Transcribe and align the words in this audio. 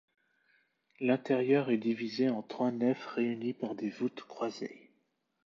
L'intérieur 0.99 1.69
est 1.69 1.77
divisé 1.77 2.27
en 2.31 2.41
trois 2.41 2.71
nefs 2.71 3.05
réunies 3.05 3.53
par 3.53 3.75
des 3.75 3.91
voûtes 3.91 4.21
croisées. 4.23 4.89